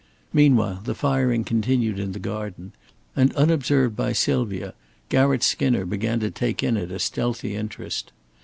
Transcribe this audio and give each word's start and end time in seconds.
Meanwhile 0.33 0.81
the 0.83 0.95
firing 0.95 1.43
continued 1.43 1.99
in 1.99 2.11
the 2.13 2.17
garden; 2.17 2.71
and 3.15 3.31
unobserved 3.35 3.95
by 3.95 4.13
Sylvia, 4.13 4.73
Garratt 5.09 5.43
Skinner 5.43 5.85
began 5.85 6.19
to 6.21 6.31
take 6.31 6.63
in 6.63 6.75
it 6.75 6.89
a 6.91 6.97
stealthy 6.97 7.55
interest. 7.55 8.11